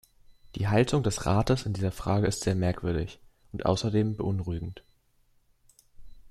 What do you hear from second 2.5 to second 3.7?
merkwürdig und